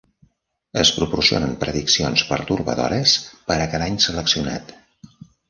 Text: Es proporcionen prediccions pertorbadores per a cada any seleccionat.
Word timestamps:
Es 0.83 0.91
proporcionen 0.95 1.53
prediccions 1.63 2.23
pertorbadores 2.31 3.15
per 3.53 3.59
a 3.67 3.69
cada 3.75 3.87
any 3.91 4.01
seleccionat. 4.09 4.75